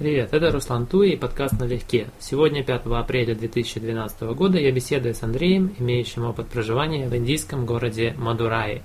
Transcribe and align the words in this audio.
Привет, 0.00 0.32
это 0.32 0.50
Руслан 0.50 0.86
Туи 0.86 1.10
и 1.10 1.16
подкаст 1.18 1.60
«Налегке». 1.60 2.06
Сегодня, 2.18 2.64
5 2.64 2.86
апреля 2.86 3.34
2012 3.34 4.22
года, 4.34 4.56
я 4.56 4.72
беседую 4.72 5.12
с 5.12 5.22
Андреем, 5.22 5.74
имеющим 5.78 6.24
опыт 6.24 6.46
проживания 6.46 7.06
в 7.06 7.14
индийском 7.14 7.66
городе 7.66 8.14
Мадурай. 8.16 8.80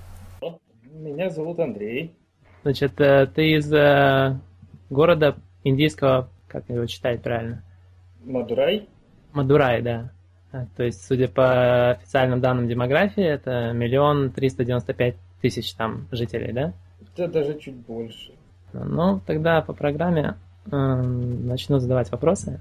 Меня 0.91 1.29
зовут 1.29 1.57
Андрей. 1.61 2.13
Значит, 2.63 2.99
э, 2.99 3.27
ты 3.27 3.53
из 3.53 3.71
э, 3.71 4.37
города 4.89 5.37
индийского, 5.63 6.27
как 6.49 6.67
его 6.67 6.85
читать 6.85 7.23
правильно? 7.23 7.63
Мадурай? 8.25 8.89
Мадурай, 9.31 9.81
да. 9.81 10.11
А, 10.51 10.65
то 10.75 10.83
есть, 10.83 11.05
судя 11.05 11.29
по 11.29 11.91
официальным 11.91 12.41
данным 12.41 12.67
демографии, 12.67 13.23
это 13.23 13.71
миллион 13.71 14.33
триста 14.33 14.65
девяносто 14.65 14.93
пять 14.93 15.15
тысяч 15.41 15.75
там 15.75 16.09
жителей, 16.11 16.51
да? 16.51 16.73
Да 17.15 17.27
даже 17.27 17.57
чуть 17.57 17.75
больше. 17.75 18.33
Ну, 18.73 19.21
тогда 19.25 19.61
по 19.61 19.71
программе 19.71 20.35
начну 20.71 21.79
задавать 21.79 22.11
вопросы. 22.11 22.59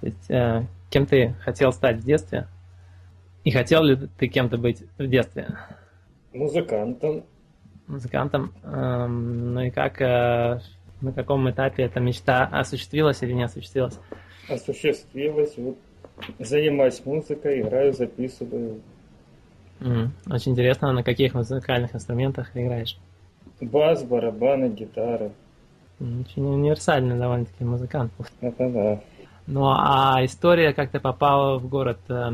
То 0.00 0.06
есть, 0.06 0.30
э, 0.30 0.66
кем 0.90 1.06
ты 1.06 1.34
хотел 1.40 1.72
стать 1.72 1.98
в 1.98 2.04
детстве? 2.04 2.46
И 3.44 3.50
хотел 3.50 3.82
ли 3.82 3.96
ты 4.18 4.28
кем-то 4.28 4.58
быть 4.58 4.82
в 4.98 5.06
детстве? 5.06 5.48
Музыкантом. 6.32 7.24
Музыкантом. 7.86 8.52
Э, 8.62 9.06
ну 9.06 9.60
и 9.60 9.70
как, 9.70 10.00
э, 10.00 10.60
на 11.00 11.12
каком 11.12 11.48
этапе 11.50 11.84
эта 11.84 12.00
мечта 12.00 12.44
осуществилась 12.44 13.22
или 13.22 13.32
не 13.32 13.44
осуществилась? 13.44 13.98
Осуществилась. 14.48 15.54
Вот 15.56 15.78
занимаюсь 16.38 17.04
музыкой, 17.04 17.60
играю, 17.60 17.92
записываю. 17.92 18.80
Очень 19.80 20.52
интересно, 20.52 20.92
на 20.92 21.02
каких 21.02 21.34
музыкальных 21.34 21.94
инструментах 21.94 22.56
играешь? 22.56 22.98
Бас, 23.60 24.02
барабаны, 24.04 24.70
гитара. 24.70 25.32
Очень 25.98 26.44
универсальный 26.44 27.18
довольно-таки 27.18 27.64
музыкант. 27.64 28.12
Это 28.40 28.68
да. 28.68 29.00
Ну 29.46 29.66
а 29.66 30.24
история, 30.24 30.72
как 30.72 30.90
ты 30.90 31.00
попал 31.00 31.58
в 31.58 31.68
город 31.68 31.98
э, 32.08 32.32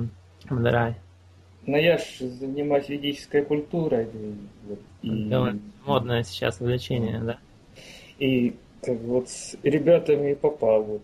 Мадурай? 0.50 0.96
Но 1.66 1.76
я 1.76 1.98
ж 1.98 2.20
занимаюсь 2.20 2.88
ведической 2.88 3.44
культурой. 3.44 4.08
И, 5.02 5.28
Довольно 5.28 5.60
модное 5.84 6.22
сейчас 6.24 6.60
увлечение, 6.60 7.20
да? 7.20 7.38
и 8.22 8.54
как 8.82 9.00
вот 9.00 9.28
с 9.28 9.56
ребятами 9.62 10.32
и 10.32 10.34
попал. 10.34 10.82
Вот. 10.82 11.02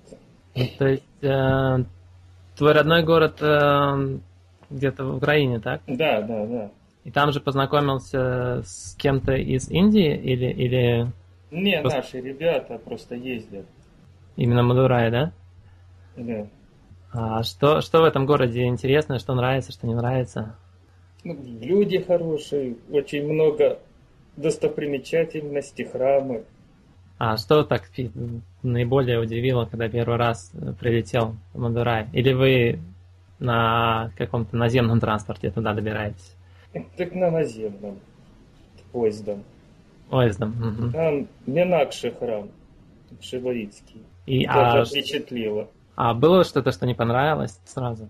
То 0.79 0.87
есть 0.87 1.23
э, 1.23 1.85
твой 2.57 2.73
родной 2.73 3.03
город 3.03 3.39
э, 3.41 4.19
где-то 4.71 5.05
в 5.05 5.17
Украине, 5.17 5.59
так? 5.59 5.83
Да, 5.87 6.23
да, 6.23 6.47
да. 6.47 6.71
И 7.05 7.11
там 7.11 7.33
же 7.33 7.41
познакомился 7.41 8.63
с 8.65 8.95
кем-то 8.99 9.35
из 9.35 9.69
Индии 9.71 10.15
или, 10.15 10.47
или 10.47 11.07
Не, 11.51 11.81
Просто- 11.81 11.99
наши 11.99 12.21
ребята 12.21 12.79
просто 12.79 13.15
ездят. 13.15 13.67
именно 14.37 14.63
Мадурай, 14.63 15.11
да? 15.11 15.33
Да. 16.17 16.47
А 17.13 17.43
что, 17.43 17.81
что 17.81 18.03
в 18.03 18.05
этом 18.05 18.27
городе 18.27 18.65
интересно, 18.65 19.19
что 19.19 19.35
нравится, 19.35 19.73
что 19.73 19.87
не 19.87 19.95
нравится? 19.95 20.55
Ну, 21.25 21.37
люди 21.61 21.99
хорошие, 22.01 22.77
очень 22.91 23.27
много 23.27 23.79
достопримечательностей, 24.37 25.85
храмы. 25.85 26.45
А 27.19 27.37
что 27.37 27.65
так 27.65 27.91
наиболее 28.63 29.19
удивило, 29.19 29.65
когда 29.65 29.89
первый 29.89 30.17
раз 30.19 30.53
э, 30.55 30.73
прилетел 30.79 31.35
в 31.53 31.59
Мадурай? 31.59 32.09
Или 32.13 32.33
вы 32.33 32.79
на 33.41 34.13
каком-то 34.17 34.57
наземном 34.57 35.01
транспорте 35.01 35.51
туда 35.51 35.75
добираетесь? 35.75 36.37
Так 36.97 37.15
на 37.15 37.31
наземном 37.31 37.99
поездом. 38.93 39.43
Поездом? 40.11 40.51
мгм. 40.51 40.93
Там 40.93 41.29
Менакши 41.47 42.11
храм, 42.13 42.49
Шиваицкий. 43.21 44.03
И, 44.27 44.45
Тоже 44.47 44.81
а, 44.81 44.85
впечатлило. 44.85 45.69
а 45.97 46.15
было 46.15 46.45
что-то, 46.45 46.71
что 46.73 46.87
не 46.87 46.95
понравилось 46.95 47.59
сразу? 47.65 48.09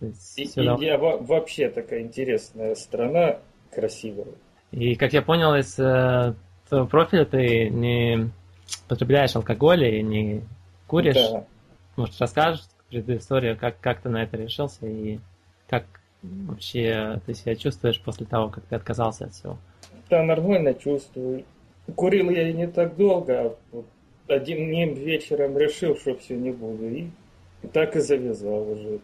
Есть 0.00 0.38
И- 0.38 0.44
всё 0.46 0.62
Индия 0.62 0.96
во- 0.98 1.18
вообще 1.18 1.68
такая 1.70 2.02
интересная 2.02 2.74
страна, 2.74 3.38
красивая. 3.72 4.26
И 4.70 4.96
как 4.96 5.12
я 5.12 5.22
понял 5.22 5.54
из 5.54 5.78
э, 5.78 6.34
твоего 6.68 6.86
профиля, 6.86 7.24
ты 7.24 7.68
не 7.70 8.30
потребляешь 8.88 9.36
алкоголь 9.36 9.84
и 9.84 10.02
не 10.02 10.42
куришь. 10.86 11.14
Да. 11.14 11.44
Может, 11.96 12.20
расскажешь 12.20 12.64
предысторию, 12.88 13.56
как, 13.56 13.78
как 13.80 14.00
ты 14.00 14.08
на 14.08 14.22
это 14.24 14.36
решился 14.36 14.86
и 14.86 15.20
как 15.68 15.84
вообще 16.22 17.20
ты 17.26 17.34
себя 17.34 17.54
чувствуешь 17.54 18.00
после 18.00 18.26
того, 18.26 18.48
как 18.48 18.64
ты 18.64 18.74
отказался 18.76 19.26
от 19.26 19.32
всего? 19.34 19.58
Да, 20.10 20.22
нормально 20.22 20.74
чувствую. 20.74 21.44
Курил 21.94 22.30
я 22.30 22.52
не 22.52 22.66
так 22.66 22.96
долго, 22.96 23.40
а 23.40 23.56
вот 23.72 23.86
одним 24.28 24.94
вечером 24.94 25.58
решил, 25.58 25.96
что 25.96 26.16
все 26.16 26.36
не 26.36 26.50
буду. 26.50 26.86
И 26.88 27.08
так 27.72 27.96
и 27.96 28.00
завязал 28.00 28.70
уже. 28.70 29.00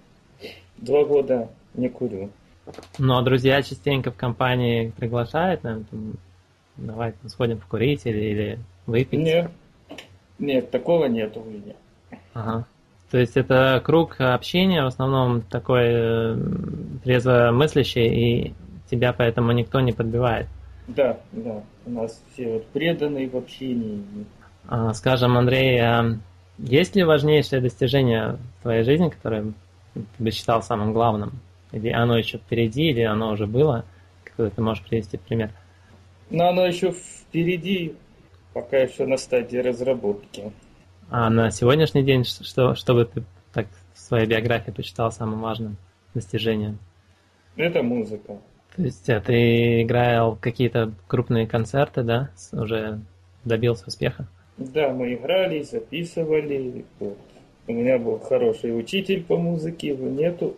Два 0.78 1.04
года 1.04 1.48
не 1.74 1.88
курю. 1.88 2.30
Ну, 2.98 3.16
а 3.16 3.22
друзья 3.22 3.62
частенько 3.62 4.10
в 4.10 4.16
компании 4.16 4.92
приглашают, 4.96 5.62
наверное, 5.64 5.86
там, 5.90 6.12
давай 6.76 7.14
сходим 7.26 7.58
покурить 7.58 8.06
или, 8.06 8.20
или 8.20 8.58
выпить. 8.86 9.18
Нет, 9.18 9.50
нет, 10.38 10.70
такого 10.70 11.06
нет 11.06 11.36
у 11.36 11.44
меня. 11.44 11.74
Ага. 12.32 12.66
То 13.10 13.18
есть 13.18 13.36
это 13.36 13.82
круг 13.84 14.20
общения 14.20 14.82
в 14.82 14.86
основном 14.86 15.42
такой 15.42 15.84
э, 15.88 16.36
трезво 17.02 17.50
мыслящий, 17.52 18.06
и 18.06 18.54
тебя 18.88 19.12
поэтому 19.12 19.52
никто 19.52 19.80
не 19.80 19.92
подбивает. 19.92 20.46
Да, 20.96 21.20
да, 21.32 21.62
у 21.86 21.90
нас 21.90 22.20
все 22.32 22.54
вот 22.54 22.66
преданные 22.68 23.28
в 23.28 23.36
общении. 23.36 24.02
А, 24.66 24.92
Скажем, 24.92 25.36
Андрей, 25.36 25.78
а 25.80 26.18
есть 26.58 26.96
ли 26.96 27.04
важнейшее 27.04 27.62
достижение 27.62 28.38
в 28.58 28.62
твоей 28.62 28.82
жизни, 28.82 29.08
которое 29.08 29.52
ты 29.94 30.02
бы 30.18 30.30
считал 30.30 30.62
самым 30.62 30.92
главным? 30.92 31.40
Или 31.72 31.90
оно 31.90 32.18
еще 32.18 32.38
впереди, 32.38 32.90
или 32.90 33.02
оно 33.02 33.30
уже 33.32 33.46
было? 33.46 33.84
Какой 34.24 34.50
ты 34.50 34.60
можешь 34.60 34.84
привести 34.84 35.16
пример? 35.16 35.50
Но 36.28 36.48
оно 36.48 36.66
еще 36.66 36.92
впереди, 36.92 37.94
пока 38.52 38.78
еще 38.78 39.06
на 39.06 39.16
стадии 39.16 39.58
разработки. 39.58 40.52
А 41.08 41.30
на 41.30 41.50
сегодняшний 41.50 42.02
день 42.02 42.24
что, 42.24 42.74
что 42.74 42.94
бы 42.94 43.04
ты 43.04 43.22
так 43.52 43.66
в 43.94 43.98
своей 43.98 44.26
биографии 44.26 44.70
посчитал 44.70 45.12
самым 45.12 45.40
важным 45.40 45.76
достижением? 46.14 46.78
Это 47.56 47.82
музыка. 47.82 48.38
То 48.76 48.82
есть 48.82 49.08
а 49.10 49.20
ты 49.20 49.82
играл 49.82 50.36
какие-то 50.40 50.92
крупные 51.06 51.46
концерты, 51.46 52.02
да? 52.02 52.30
Уже 52.52 53.00
добился 53.44 53.86
успеха? 53.88 54.26
Да, 54.56 54.90
мы 54.92 55.14
играли, 55.14 55.62
записывали. 55.62 56.84
Вот. 56.98 57.18
У 57.66 57.72
меня 57.72 57.98
был 57.98 58.18
хороший 58.18 58.78
учитель 58.78 59.22
по 59.22 59.36
музыке, 59.36 59.88
его 59.88 60.08
нету 60.08 60.56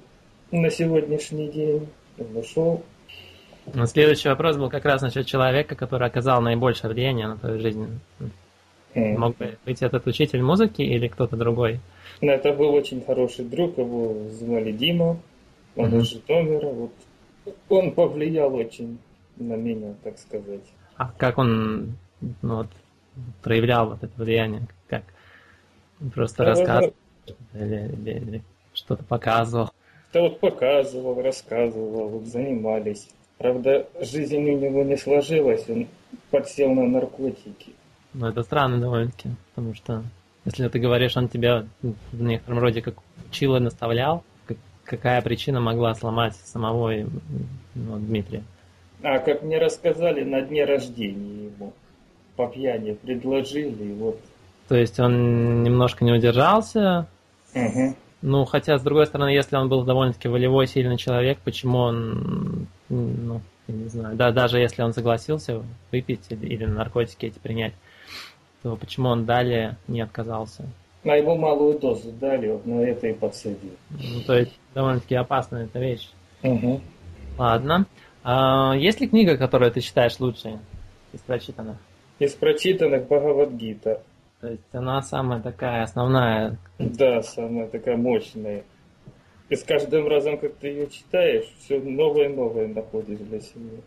на 0.51 0.71
сегодняшний 0.71 1.49
день. 1.49 1.89
Он 2.19 2.37
ушел. 2.37 2.83
Но 3.75 3.87
следующий 3.87 4.29
вопрос 4.29 4.57
был 4.57 4.69
как 4.69 4.85
раз 4.85 5.03
насчет 5.03 5.27
человека, 5.27 5.75
который 5.77 6.07
оказал 6.07 6.41
наибольшее 6.41 6.93
влияние 6.93 7.29
на 7.29 7.37
твою 7.37 7.61
жизнь. 7.61 7.87
М. 8.95 9.21
Мог 9.21 9.37
бы 9.37 9.57
быть 9.65 9.81
этот 9.83 10.07
учитель 10.07 10.43
музыки 10.43 10.83
или 10.83 11.09
кто-то 11.09 11.37
другой? 11.37 11.81
Но 12.21 12.33
это 12.33 12.53
был 12.53 12.75
очень 12.75 13.03
хороший 13.05 13.45
друг, 13.45 13.79
его 13.79 14.29
звали 14.31 14.73
Дима. 14.73 15.19
Он 15.77 15.89
Мгм. 15.89 16.01
из 16.01 16.11
Житомира. 16.11 16.67
Вот. 16.67 16.93
Он 17.69 17.93
повлиял 17.93 18.55
очень 18.55 18.99
на 19.37 19.55
меня, 19.55 19.95
так 20.05 20.19
сказать. 20.19 20.65
А 20.97 21.11
как 21.17 21.39
он 21.39 21.97
ну, 22.43 22.57
вот, 22.57 22.69
проявлял 23.43 23.91
вот 23.91 24.03
это 24.03 24.13
влияние? 24.23 24.63
Как? 24.89 25.03
Просто 26.15 26.45
Да, 26.45 26.51
рассказывал 26.51 26.95
или, 27.55 27.93
или- 27.93 28.11
или 28.19 28.43
что-то 28.75 29.05
показывал? 29.05 29.71
Да 30.13 30.21
вот 30.21 30.41
показывал, 30.41 31.23
рассказывал, 31.23 32.09
вот 32.09 32.27
занимались. 32.27 33.09
Правда, 33.39 33.89
жизнь 34.01 34.37
у 34.37 34.59
него 34.59 34.83
не 34.85 34.97
сложилась, 34.97 35.69
он 35.69 35.89
подсел 36.31 36.73
на 36.73 36.87
наркотики. 36.87 37.73
Ну, 38.13 38.27
это 38.27 38.43
странно 38.43 38.79
довольно-таки, 38.79 39.31
потому 39.55 39.75
что 39.75 40.05
если 40.45 40.69
ты 40.69 40.79
говоришь, 40.79 41.17
он 41.17 41.29
тебя 41.29 41.67
в 41.81 42.23
некотором 42.23 42.59
роде 42.59 42.83
как 42.83 42.97
учил 43.29 43.57
и 43.57 43.61
наставлял, 43.61 44.23
какая 44.85 45.23
причина 45.23 45.61
могла 45.61 45.95
сломать 45.95 46.35
самого 46.37 46.93
ну, 47.75 47.99
Дмитрия? 47.99 48.43
А 49.03 49.19
как 49.19 49.43
мне 49.43 49.59
рассказали, 49.59 50.23
на 50.23 50.43
дне 50.43 50.65
рождения 50.65 51.47
ему 51.47 51.73
по 52.37 52.47
пьяни 52.47 52.93
предложили, 52.93 53.85
и 53.85 53.93
вот. 53.95 54.21
То 54.69 54.77
есть 54.77 54.99
он 55.01 55.63
немножко 55.63 56.05
не 56.05 56.13
удержался, 56.13 57.07
Мгм. 57.55 57.97
ну, 58.23 58.45
хотя, 58.45 58.79
с 58.79 58.83
другой 58.83 59.07
стороны, 59.07 59.29
если 59.31 59.57
он 59.57 59.69
был 59.69 59.83
довольно-таки 59.85 60.29
волевой, 60.29 60.67
сильный 60.67 60.97
человек, 60.97 61.39
почему 61.45 61.79
он, 61.79 62.69
ну, 62.89 63.41
я 63.67 63.75
не 63.75 63.89
знаю, 63.89 64.17
да, 64.17 64.31
даже 64.31 64.59
если 64.59 64.83
он 64.83 64.93
согласился 64.93 65.63
выпить 65.91 66.27
или, 66.31 66.47
или 66.47 66.65
наркотики 66.65 67.27
эти 67.27 67.39
принять, 67.39 67.75
то 68.63 68.77
почему 68.77 69.09
он 69.09 69.25
далее 69.27 69.77
не 69.89 70.01
отказался? 70.01 70.65
На 71.05 71.17
ему 71.17 71.37
малую 71.37 71.79
дозу 71.79 72.13
дали, 72.13 72.49
вот 72.49 72.65
на 72.65 72.81
это 72.81 73.09
и 73.09 73.13
подсадил. 73.13 73.73
Ну, 73.91 74.21
то 74.25 74.39
есть 74.39 74.59
довольно-таки 74.75 75.17
опасная 75.17 75.65
эта 75.65 75.81
вещь. 75.81 76.09
Мгм. 76.43 76.81
Ладно. 77.37 77.87
А, 78.23 78.75
есть 78.77 79.01
ли 79.01 79.09
книга, 79.09 79.37
которую 79.37 79.73
ты 79.73 79.81
считаешь 79.81 80.21
лучшей 80.21 80.59
из 81.13 81.21
прочитанных? 81.21 81.77
Из 82.21 82.35
прочитанных 82.35 83.07
Бхагавадгита. 83.07 84.01
То 84.41 84.49
есть 84.49 84.63
она 84.73 85.03
самая 85.03 85.41
такая 85.41 85.83
основная. 85.83 86.57
Да, 86.79 87.23
самая 87.23 87.67
такая 87.67 87.97
мощная. 87.97 88.63
И 89.49 89.57
с 89.57 89.65
каждым 89.65 90.07
разом, 90.09 90.39
как 90.39 90.55
ты 90.55 90.69
ее 90.69 90.87
читаешь, 90.89 91.45
все 91.59 91.81
новое 91.81 92.29
и 92.29 92.35
новое 92.35 92.69
находишь 92.69 93.19
для 93.19 93.41
себя. 93.41 93.81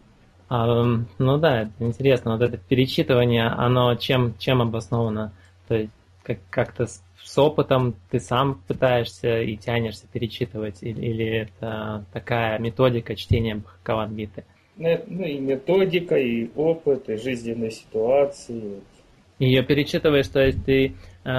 А, 0.49 0.83
ну 1.17 1.37
да, 1.37 1.63
это 1.63 1.71
интересно. 1.79 2.33
Вот 2.33 2.41
это 2.41 2.57
перечитывание, 2.57 3.47
оно 3.47 3.95
чем, 3.95 4.37
чем 4.37 4.61
обосновано? 4.61 5.31
То 5.67 5.75
есть 5.75 5.91
как, 6.23 6.39
как-то 6.49 6.87
с, 7.25 7.37
опытом 7.37 7.95
ты 8.11 8.19
сам 8.19 8.61
пытаешься 8.67 9.41
и 9.41 9.57
тянешься 9.57 10.05
перечитывать? 10.07 10.83
Или, 10.83 11.05
или 11.05 11.25
это 11.41 12.05
такая 12.13 12.59
методика 12.59 13.15
чтения 13.15 13.55
Бхагавадгиты? 13.55 14.45
Ну, 14.77 14.99
ну 15.07 15.25
и 15.25 15.39
методика, 15.39 16.15
и 16.17 16.49
опыт, 16.55 17.09
и 17.09 17.17
жизненные 17.17 17.71
ситуации. 17.71 18.81
Ее 19.39 19.63
перечитываешь, 19.63 20.27
то 20.27 20.39
есть 20.39 20.63
ты 20.65 20.93
э, 21.23 21.29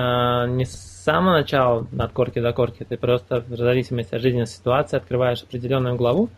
не 0.49 0.65
с 0.65 0.73
самого 0.73 1.39
начала 1.39 1.87
от 1.99 2.13
корки 2.13 2.41
до 2.41 2.53
корки, 2.53 2.85
ты 2.85 2.97
просто 2.97 3.41
в 3.41 3.57
зависимости 3.57 4.15
от 4.15 4.21
жизненной 4.21 4.47
ситуации 4.47 4.97
открываешь 4.97 5.43
определенную 5.43 5.97
главу? 5.97 6.29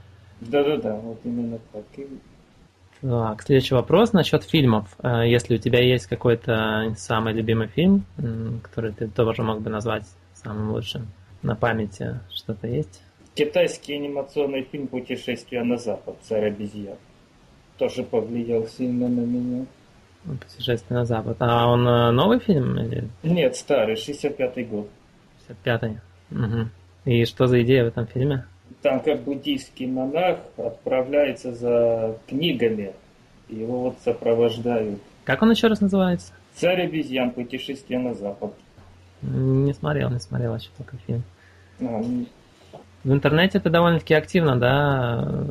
Да-да-да, 0.41 0.95
вот 0.97 1.19
именно 1.25 1.59
так. 1.73 1.85
Так, 3.01 3.43
следующий 3.43 3.75
вопрос 3.75 4.13
насчет 4.13 4.43
фильмов. 4.43 4.97
Э, 5.03 5.23
если 5.25 5.55
у 5.55 5.59
тебя 5.59 5.81
есть 5.81 6.07
какой-то 6.07 6.95
самый 6.97 7.33
любимый 7.33 7.69
фильм, 7.69 8.05
который 8.63 8.93
ты 8.93 9.07
тоже 9.07 9.43
мог 9.43 9.61
бы 9.61 9.71
назвать 9.71 10.05
самым 10.35 10.73
лучшим 10.73 11.07
на 11.43 11.55
памяти, 11.55 12.21
что-то 12.31 12.67
есть? 12.67 13.03
Китайский 13.35 13.95
анимационный 13.95 14.65
фильм 14.65 14.89
«Путешествие 14.89 15.63
на 15.63 15.77
запад. 15.77 16.17
Царь 16.23 16.49
обезьян». 16.49 16.97
Тоже 17.79 18.03
повлиял 18.03 18.67
сильно 18.67 19.09
на 19.09 19.21
меня. 19.21 19.65
«Путешествие 20.25 20.99
на 20.99 21.05
запад». 21.05 21.37
А 21.39 21.69
он 21.69 21.87
э, 21.87 22.11
новый 22.11 22.41
фильм? 22.41 22.81
Или... 22.81 23.09
Нет, 23.23 23.55
старый, 23.55 23.95
65-й 23.95 24.65
год. 24.65 24.89
65-й. 25.49 25.99
Угу. 26.33 26.69
И 27.05 27.25
что 27.27 27.47
за 27.47 27.63
идея 27.63 27.85
в 27.85 27.89
этом 27.89 28.09
фильме? 28.09 28.45
Там 28.83 29.01
как 29.01 29.21
буддийский 29.23 29.87
монах 29.87 30.39
отправляется 30.57 31.53
за 31.53 32.19
книгами. 32.27 32.93
Его 33.49 33.81
вот 33.81 33.97
сопровождают. 34.05 35.01
Как 35.25 35.43
он 35.43 35.51
еще 35.51 35.67
раз 35.67 35.81
называется? 35.81 36.33
«Царь 36.55 36.83
обезьян. 36.83 37.31
Путешествие 37.31 37.99
на 37.99 38.15
запад». 38.15 38.53
Не 39.23 39.73
смотрел, 39.75 40.11
не 40.11 40.21
смотрел 40.21 40.55
еще 40.55 40.69
только 40.77 40.97
фильм. 41.07 41.23
А, 41.81 42.03
в 43.05 43.13
интернете 43.13 43.61
ты 43.61 43.71
довольно-таки 43.71 44.15
активно, 44.15 44.57
да, 44.57 45.47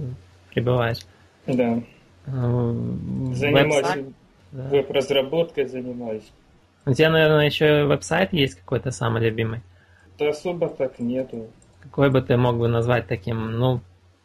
пребываешь? 0.54 1.06
Да. 1.46 1.82
Занимаюсь 2.26 4.14
да. 4.52 4.70
веб-разработкой, 4.70 5.66
занимаюсь. 5.68 6.30
У 6.86 6.94
тебя, 6.94 7.10
наверное, 7.10 7.46
еще 7.46 7.86
веб-сайт 7.86 8.34
есть 8.34 8.56
какой-то 8.56 8.92
самый 8.92 9.22
любимый? 9.22 9.62
Да 10.18 10.30
особо 10.30 10.70
так 10.70 11.00
нету. 11.00 11.48
Какой 11.90 12.10
бы 12.10 12.22
ты 12.22 12.38
мог 12.38 12.58
бы 12.58 12.68
назвать 12.68 13.08
таким, 13.08 13.52
ну, 13.52 13.82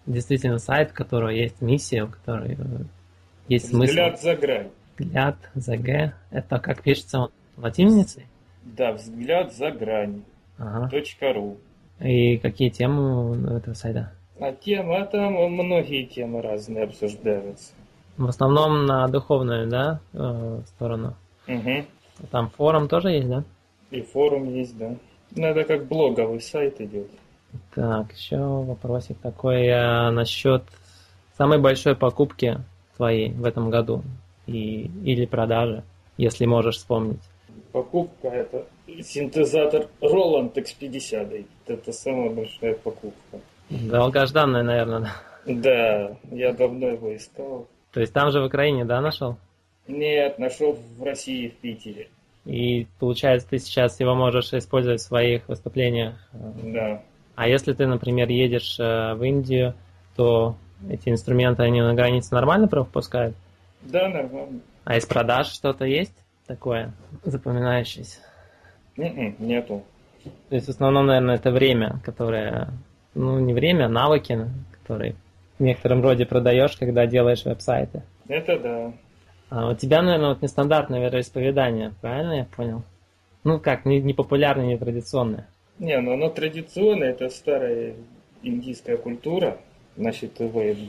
действительно 0.06 0.58
сайт, 0.58 0.90
у 0.92 0.94
которого 0.94 1.30
есть 1.30 1.60
миссия, 1.60 2.04
у 2.04 2.08
которого 2.08 2.46
есть 3.48 3.68
смысл? 3.68 3.90
Взгляд 3.90 4.20
за 4.20 4.36
грань. 4.36 4.70
Взгляд 4.98 5.36
за 5.54 5.76
Г. 5.76 6.14
Это 6.30 6.58
как 6.58 6.82
пишется 6.82 7.28
латиницей? 7.56 8.26
Да, 8.64 8.92
взгляд 8.92 9.52
за 9.52 9.70
грань. 9.70 10.22
Ага. 10.58 10.90
.ру. 11.32 11.56
И 12.00 12.38
какие 12.38 12.68
темы 12.68 13.30
у 13.30 13.56
этого 13.56 13.74
сайта? 13.74 14.12
А 14.40 14.52
тема, 14.52 15.04
там 15.06 15.34
многие 15.34 16.04
темы 16.04 16.42
разные 16.42 16.84
обсуждаются. 16.84 17.72
В 18.16 18.26
основном 18.26 18.86
на 18.86 19.06
духовную, 19.08 19.68
да, 19.68 20.00
э, 20.12 20.60
сторону? 20.66 21.14
Угу. 21.48 21.84
Там 22.30 22.50
форум 22.50 22.88
тоже 22.88 23.10
есть, 23.10 23.28
да? 23.28 23.44
И 23.90 24.02
форум 24.02 24.52
есть, 24.52 24.76
да. 24.76 24.94
Надо 25.34 25.64
как 25.64 25.86
блоговый 25.86 26.40
сайт 26.40 26.80
идет. 26.80 27.08
Так, 27.74 28.12
еще 28.12 28.38
вопросик 28.38 29.18
такой 29.18 29.68
а, 29.68 30.10
насчет 30.10 30.62
самой 31.36 31.58
большой 31.58 31.96
покупки 31.96 32.58
твоей 32.96 33.32
в 33.32 33.44
этом 33.44 33.70
году 33.70 34.02
и, 34.46 34.90
или 35.04 35.26
продажи, 35.26 35.82
если 36.16 36.46
можешь 36.46 36.76
вспомнить. 36.76 37.20
Покупка 37.72 38.28
это 38.28 38.66
синтезатор 39.02 39.88
Roland 40.00 40.54
X50. 40.54 41.46
Это 41.66 41.92
самая 41.92 42.30
большая 42.30 42.74
покупка. 42.74 43.40
Долгожданная, 43.70 44.62
наверное, 44.62 45.00
да? 45.00 45.12
Да, 45.46 46.16
я 46.30 46.52
давно 46.52 46.88
его 46.88 47.16
искал. 47.16 47.66
То 47.92 48.00
есть 48.00 48.12
там 48.12 48.30
же 48.30 48.40
в 48.40 48.44
Украине, 48.44 48.84
да, 48.84 49.00
нашел? 49.00 49.36
Нет, 49.88 50.38
нашел 50.38 50.72
в 50.74 51.02
России, 51.02 51.48
в 51.48 51.56
Питере. 51.56 52.08
И 52.44 52.86
получается, 52.98 53.48
ты 53.48 53.58
сейчас 53.58 54.00
его 54.00 54.14
можешь 54.14 54.52
использовать 54.52 55.00
в 55.00 55.04
своих 55.04 55.48
выступлениях? 55.48 56.14
Да. 56.32 57.02
А 57.34 57.48
если 57.48 57.72
ты, 57.72 57.86
например, 57.86 58.28
едешь 58.28 58.78
э, 58.78 59.14
в 59.14 59.22
Индию, 59.22 59.74
то 60.16 60.56
эти 60.88 61.08
инструменты, 61.08 61.62
они 61.62 61.80
на 61.80 61.94
границе 61.94 62.34
нормально 62.34 62.68
пропускают? 62.68 63.34
Да, 63.82 64.08
нормально. 64.08 64.60
А 64.84 64.96
из 64.96 65.06
продаж 65.06 65.48
что-то 65.48 65.84
есть 65.84 66.14
такое 66.46 66.92
запоминающееся? 67.24 68.18
М-м, 68.96 69.36
нету. 69.38 69.82
То 70.48 70.54
есть 70.54 70.66
в 70.66 70.70
основном, 70.70 71.06
наверное, 71.06 71.36
это 71.36 71.50
время, 71.50 72.00
которое, 72.04 72.68
ну 73.14 73.38
не 73.38 73.54
время, 73.54 73.86
а 73.86 73.88
навыки, 73.88 74.46
которые 74.80 75.14
в 75.58 75.62
некотором 75.62 76.02
роде 76.02 76.26
продаешь, 76.26 76.76
когда 76.76 77.06
делаешь 77.06 77.44
веб-сайты. 77.44 78.02
Это 78.28 78.58
да. 78.58 78.92
А 79.50 79.70
у 79.70 79.74
тебя, 79.74 80.02
наверное, 80.02 80.30
вот 80.30 80.42
нестандартное 80.42 81.00
вероисповедание, 81.00 81.92
правильно 82.00 82.32
я 82.32 82.44
понял? 82.44 82.82
Ну 83.44 83.58
как, 83.58 83.84
не, 83.84 84.00
не 84.00 84.14
популярное, 84.14 84.66
не 84.66 84.78
традиционное. 84.78 85.46
Не, 85.78 86.00
ну 86.00 86.12
оно 86.14 86.28
традиционное, 86.28 87.10
это 87.10 87.28
старая 87.28 87.94
индийская 88.42 88.96
культура, 88.96 89.58
значит, 89.96 90.40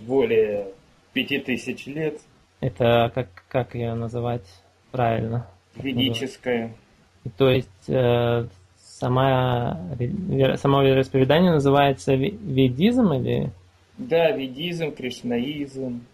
более 0.05 0.67
пяти 1.13 1.39
тысяч 1.39 1.85
лет. 1.87 2.19
Это 2.59 3.11
как, 3.13 3.27
как 3.49 3.75
ее 3.75 3.93
называть 3.93 4.45
правильно? 4.91 5.47
Ведическая. 5.75 6.73
То 7.37 7.49
есть 7.49 7.89
э, 7.89 8.45
сама, 8.77 9.79
само 10.57 10.83
вероисповедание 10.83 11.51
называется 11.51 12.13
ведизм 12.13 13.11
или? 13.13 13.51
Да, 13.97 14.31
ведизм, 14.31 14.91
кришнаизм. 14.91 16.05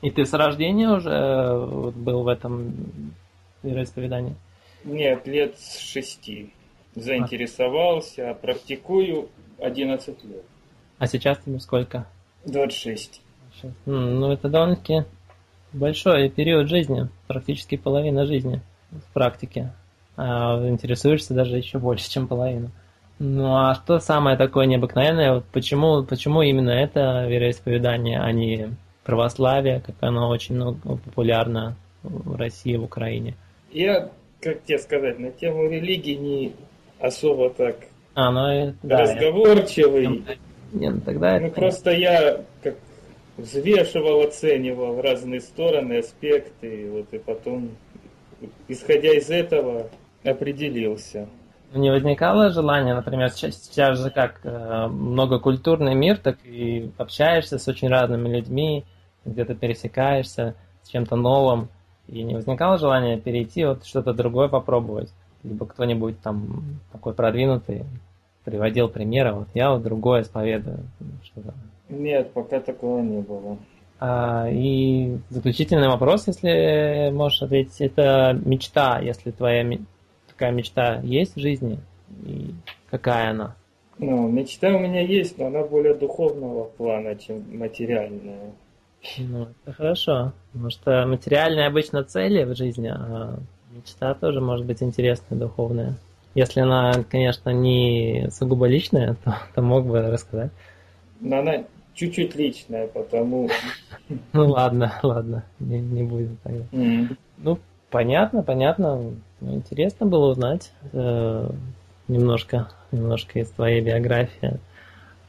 И 0.00 0.10
ты 0.10 0.24
с 0.24 0.32
рождения 0.32 0.88
уже 0.90 1.10
э, 1.10 1.90
был 1.90 2.22
в 2.22 2.28
этом 2.28 2.74
вероисповедании? 3.62 4.34
Нет, 4.84 5.26
лет 5.26 5.58
с 5.58 5.78
шести 5.78 6.50
заинтересовался, 6.94 8.30
а. 8.30 8.34
практикую 8.34 9.28
11 9.58 10.24
лет. 10.24 10.44
А 10.98 11.06
сейчас 11.06 11.38
тебе 11.38 11.60
сколько? 11.60 12.06
26. 12.44 13.20
Ну, 13.86 14.32
это 14.32 14.48
довольно-таки 14.48 15.04
большой 15.72 16.28
период 16.28 16.68
жизни, 16.68 17.08
практически 17.26 17.76
половина 17.76 18.26
жизни 18.26 18.60
в 18.90 19.12
практике. 19.12 19.72
А 20.16 20.66
интересуешься 20.68 21.34
даже 21.34 21.56
еще 21.56 21.78
больше, 21.78 22.08
чем 22.10 22.28
половину. 22.28 22.70
Ну 23.18 23.54
а 23.54 23.74
что 23.74 24.00
самое 24.00 24.36
такое 24.36 24.66
необыкновенное? 24.66 25.34
Вот 25.34 25.44
почему, 25.46 26.02
почему 26.02 26.42
именно 26.42 26.70
это 26.70 27.26
вероисповедание, 27.26 28.20
а 28.20 28.30
не 28.32 28.76
православие, 29.04 29.80
как 29.80 29.96
оно 30.00 30.28
очень 30.28 30.56
много, 30.56 30.78
популярно 30.78 31.76
в 32.02 32.36
России, 32.36 32.76
в 32.76 32.84
Украине? 32.84 33.34
Я, 33.72 34.10
как 34.40 34.62
тебе 34.64 34.78
сказать, 34.78 35.18
на 35.18 35.30
тему 35.30 35.68
религии 35.68 36.14
не 36.14 36.52
особо 37.04 37.50
так 37.50 37.76
а, 38.14 38.30
ну, 38.30 38.74
да, 38.82 39.02
разговорчивый. 39.02 40.04
Я... 40.04 40.36
Нет, 40.72 40.94
ну, 40.94 41.00
тогда 41.00 41.38
ну, 41.38 41.46
это... 41.46 41.54
просто 41.54 41.90
я 41.90 42.40
как 42.62 42.76
взвешивал, 43.36 44.22
оценивал 44.22 45.00
разные 45.00 45.40
стороны, 45.40 45.98
аспекты, 45.98 46.88
вот 46.90 47.12
и 47.12 47.18
потом, 47.18 47.70
исходя 48.68 49.12
из 49.12 49.30
этого, 49.30 49.88
определился. 50.24 51.28
Не 51.72 51.90
возникало 51.90 52.50
желания, 52.50 52.94
например, 52.94 53.30
сейчас 53.30 53.98
же 53.98 54.10
как 54.10 54.40
э, 54.44 54.86
многокультурный 54.86 55.96
мир, 55.96 56.18
так 56.18 56.38
и 56.44 56.92
общаешься 56.98 57.58
с 57.58 57.66
очень 57.66 57.88
разными 57.88 58.28
людьми, 58.28 58.84
где-то 59.24 59.56
пересекаешься 59.56 60.54
с 60.84 60.88
чем-то 60.90 61.16
новым, 61.16 61.68
и 62.06 62.22
не 62.22 62.36
возникало 62.36 62.78
желания 62.78 63.18
перейти 63.18 63.64
вот 63.64 63.84
что-то 63.84 64.12
другое 64.12 64.46
попробовать 64.46 65.10
либо 65.44 65.66
кто-нибудь 65.66 66.20
там 66.20 66.80
такой 66.90 67.14
продвинутый 67.14 67.84
приводил 68.44 68.88
примеры, 68.88 69.32
вот 69.32 69.48
я 69.54 69.72
вот 69.72 69.82
другое 69.82 70.22
исповедую. 70.22 70.80
Что-то. 71.22 71.54
Нет, 71.88 72.32
пока 72.32 72.60
такого 72.60 73.00
не 73.00 73.20
было. 73.20 73.58
А, 74.00 74.48
и 74.50 75.18
заключительный 75.30 75.88
вопрос, 75.88 76.26
если 76.26 77.10
можешь 77.10 77.42
ответить, 77.42 77.80
это 77.80 78.38
мечта, 78.44 79.00
если 79.00 79.30
твоя 79.30 79.78
такая 80.28 80.52
мечта 80.52 81.00
есть 81.02 81.36
в 81.36 81.40
жизни, 81.40 81.78
и 82.24 82.54
какая 82.90 83.30
она? 83.30 83.56
Ну, 83.98 84.28
мечта 84.28 84.74
у 84.74 84.78
меня 84.78 85.00
есть, 85.00 85.38
но 85.38 85.46
она 85.46 85.62
более 85.62 85.94
духовного 85.94 86.64
плана, 86.64 87.14
чем 87.14 87.44
материальная. 87.56 88.52
Ну, 89.18 89.48
это 89.64 89.72
хорошо, 89.72 90.32
потому 90.52 90.70
что 90.70 91.06
материальные 91.06 91.66
обычно 91.66 92.02
цели 92.02 92.44
в 92.44 92.56
жизни, 92.56 92.88
а 92.88 93.38
Мечта 93.74 94.14
тоже 94.14 94.40
может 94.40 94.66
быть 94.66 94.82
интересная, 94.84 95.36
духовная. 95.36 95.96
Если 96.36 96.60
она, 96.60 96.92
конечно, 97.10 97.50
не 97.50 98.28
сугубо 98.30 98.66
личная, 98.66 99.16
то, 99.24 99.36
то 99.52 99.62
мог 99.62 99.86
бы 99.86 100.00
рассказать. 100.00 100.52
Но 101.20 101.40
она 101.40 101.64
чуть-чуть 101.94 102.36
личная, 102.36 102.86
потому... 102.86 103.48
Ну 104.32 104.48
ладно, 104.48 104.92
ладно, 105.02 105.44
не, 105.58 105.80
не 105.80 106.04
будет 106.04 106.40
тогда. 106.42 106.64
Ну, 107.38 107.58
понятно, 107.90 108.44
понятно. 108.44 109.12
Ну, 109.40 109.54
интересно 109.54 110.06
было 110.06 110.30
узнать 110.30 110.72
э, 110.92 111.50
немножко, 112.06 112.68
немножко 112.92 113.40
из 113.40 113.50
твоей 113.50 113.80
биографии. 113.80 114.60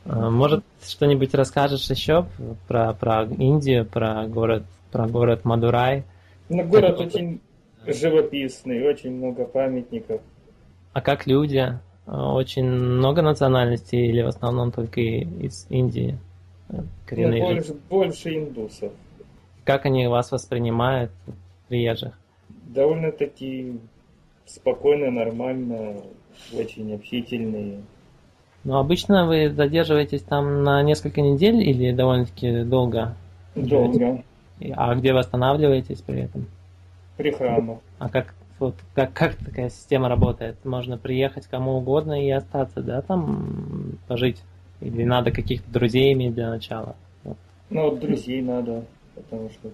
Э, 0.05 0.29
может, 0.29 0.63
что-нибудь 0.83 1.33
расскажешь 1.33 1.89
еще 1.89 2.27
про, 2.67 2.93
про 2.93 3.23
Индию, 3.23 3.85
про 3.85 4.27
город, 4.27 4.65
про 4.91 5.07
город 5.07 5.45
Мадурай? 5.45 6.03
Ну, 6.49 6.63
город 6.63 6.99
очень 6.99 7.39
живописный, 7.88 8.88
очень 8.88 9.12
много 9.12 9.46
памятников. 9.46 10.22
А 10.94 11.01
как 11.01 11.27
люди? 11.27 11.77
Очень 12.08 12.65
много 12.65 13.22
национальностей 13.22 14.08
или 14.08 14.22
в 14.22 14.27
основном 14.27 14.72
только 14.72 15.01
из 15.01 15.65
Индии? 15.70 16.18
Коренные 17.06 17.42
ну, 17.42 17.54
больше, 17.54 17.74
больше 17.89 18.38
индусов. 18.38 18.92
Как 19.63 19.86
они 19.86 20.08
вас 20.08 20.32
воспринимают, 20.32 21.12
приезжих? 21.68 22.13
Довольно-таки 22.68 23.80
спокойно, 24.46 25.12
нормально, 25.12 26.01
очень 26.54 26.94
общительные. 26.94 27.82
Ну, 28.63 28.77
обычно 28.77 29.27
вы 29.27 29.50
задерживаетесь 29.50 30.22
там 30.22 30.63
на 30.63 30.82
несколько 30.82 31.22
недель 31.22 31.62
или 31.62 31.92
довольно-таки 31.92 32.63
долго? 32.63 33.15
Долго. 33.56 34.24
А 34.75 34.96
где 34.96 35.13
вы 35.13 35.20
останавливаетесь 35.20 36.01
при 36.01 36.22
этом? 36.22 36.48
При 37.17 37.31
храмах. 37.31 37.79
А 38.00 38.10
как 38.10 38.34
вот 38.60 38.75
как, 38.93 39.13
как 39.13 39.36
такая 39.36 39.69
система 39.69 40.07
работает? 40.10 40.63
Можно 40.63 40.98
приехать 40.98 41.48
кому 41.48 41.74
угодно 41.77 42.25
и 42.25 42.29
остаться, 42.29 42.81
да, 42.81 43.01
там 43.01 43.98
пожить? 44.07 44.41
Или 44.81 45.03
надо 45.03 45.31
каких-то 45.31 45.69
друзей 45.72 46.13
иметь 46.13 46.34
для 46.34 46.50
начала? 46.50 46.95
Вот. 47.24 47.38
Ну, 47.69 47.89
вот 47.89 48.00
друзей 48.00 48.41
надо, 48.41 48.86
потому 49.15 49.50
что... 49.50 49.69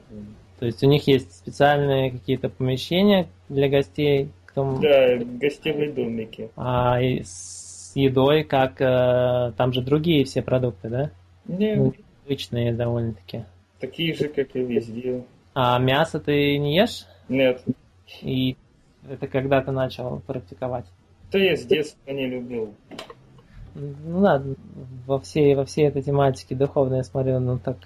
То 0.59 0.65
есть 0.65 0.83
у 0.83 0.87
них 0.87 1.07
есть 1.07 1.35
специальные 1.35 2.11
какие-то 2.11 2.49
помещения 2.49 3.27
для 3.49 3.67
гостей? 3.67 4.29
Кто... 4.45 4.77
Да, 4.79 5.17
гостевые 5.17 5.91
домики. 5.91 6.49
А 6.55 6.99
с 7.01 7.93
едой 7.95 8.43
как? 8.43 8.79
Э, 8.81 9.53
там 9.57 9.73
же 9.73 9.81
другие 9.81 10.23
все 10.25 10.41
продукты, 10.41 10.89
да? 10.89 11.11
Нет. 11.45 11.77
Ну, 11.77 11.93
обычные 12.25 12.73
довольно-таки. 12.73 13.45
Такие 13.79 14.13
же, 14.13 14.27
как 14.27 14.55
и 14.55 14.59
везде. 14.59 15.23
А 15.53 15.79
мясо 15.79 16.19
ты 16.19 16.57
не 16.57 16.75
ешь? 16.75 17.05
Нет. 17.31 17.63
И 18.21 18.57
это 19.09 19.27
когда 19.27 19.61
ты 19.61 19.71
начал 19.71 20.19
практиковать? 20.27 20.85
Да 21.31 21.39
я 21.39 21.55
с 21.55 21.63
детства 21.63 22.11
не 22.11 22.27
любил. 22.27 22.73
Ну 23.73 24.21
да, 24.21 24.43
во 25.07 25.19
всей, 25.19 25.55
во 25.55 25.63
всей 25.63 25.87
этой 25.87 26.01
тематике 26.01 26.55
духовной 26.55 26.97
я 26.97 27.03
смотрю, 27.03 27.39
ну 27.39 27.57
так 27.57 27.77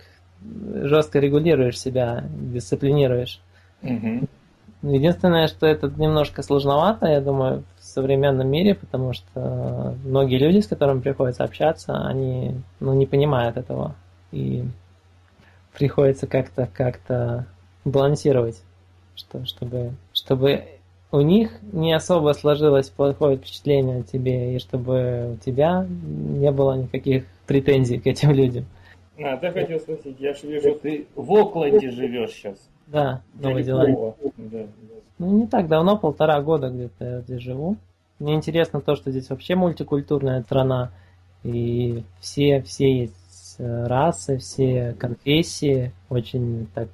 жестко 0.42 1.20
регулируешь 1.20 1.80
себя, 1.80 2.24
дисциплинируешь. 2.28 3.40
Угу. 3.84 4.28
Единственное, 4.82 5.48
что 5.48 5.68
это 5.68 5.88
немножко 5.88 6.42
сложновато, 6.42 7.06
я 7.06 7.22
думаю, 7.22 7.64
в 7.80 7.84
современном 7.84 8.48
мире, 8.48 8.74
потому 8.74 9.14
что 9.14 9.96
многие 10.04 10.40
люди, 10.40 10.60
с 10.60 10.68
которыми 10.68 11.02
приходится 11.02 11.44
общаться, 11.44 12.06
они 12.08 12.56
ну, 12.80 12.94
не 12.96 13.06
понимают 13.06 13.58
этого. 13.58 13.96
И 14.32 14.64
приходится 15.78 16.26
как-то 16.26 16.68
как-то 16.72 17.46
балансировать, 17.84 18.62
что, 19.16 19.46
чтобы, 19.46 19.94
чтобы 20.14 20.66
у 21.12 21.22
них 21.22 21.52
не 21.72 21.94
особо 21.94 22.34
сложилось 22.34 22.90
плохое 22.90 23.38
впечатление 23.38 24.00
о 24.00 24.04
тебе, 24.04 24.56
и 24.56 24.60
чтобы 24.60 25.34
у 25.34 25.38
тебя 25.38 25.86
не 25.90 26.52
было 26.52 26.74
никаких 26.78 27.26
претензий 27.48 28.00
к 28.00 28.08
этим 28.08 28.32
людям. 28.32 28.66
А, 29.18 29.38
ты 29.38 29.52
хотел 29.52 29.80
спросить, 29.80 30.20
я 30.20 30.34
же 30.34 30.48
вижу, 30.48 30.76
ты 30.76 31.08
в 31.16 31.34
Окленде 31.34 31.90
живешь 31.90 32.32
сейчас. 32.32 32.58
Да, 32.88 33.22
Новая 33.36 33.64
Зеландия. 33.64 34.14
Да. 34.38 34.66
Ну, 35.18 35.40
не 35.40 35.48
так 35.48 35.68
давно, 35.68 35.98
полтора 35.98 36.42
года 36.42 36.70
где-то 36.70 37.06
я 37.06 37.22
здесь 37.22 37.42
живу. 37.42 37.78
Мне 38.20 38.36
интересно 38.36 38.82
то, 38.82 38.96
что 38.96 39.12
здесь 39.12 39.30
вообще 39.30 39.56
мультикультурная 39.56 40.42
страна, 40.44 40.92
и 41.44 42.04
все, 42.20 42.62
все 42.62 43.02
есть 43.02 43.56
э, 43.58 43.88
расы, 43.88 44.38
все 44.38 44.96
конфессии, 45.00 45.92
очень 46.10 46.68
так 46.74 46.90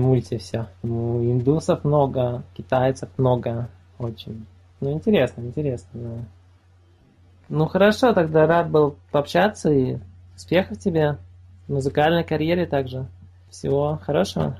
мульти 0.00 0.38
все. 0.38 0.66
Ну, 0.82 1.22
индусов 1.24 1.84
много, 1.84 2.42
китайцев 2.54 3.08
много, 3.16 3.68
очень. 3.98 4.46
Ну, 4.80 4.92
интересно, 4.92 5.42
интересно, 5.42 5.88
да. 5.92 6.10
Ну, 7.48 7.66
хорошо, 7.66 8.12
тогда 8.12 8.46
рад 8.46 8.70
был 8.70 8.96
пообщаться 9.10 9.70
и 9.70 9.98
успехов 10.34 10.78
тебе 10.78 11.18
в 11.66 11.72
музыкальной 11.72 12.24
карьере 12.24 12.66
также. 12.66 13.06
Всего 13.50 14.00
хорошего. 14.02 14.58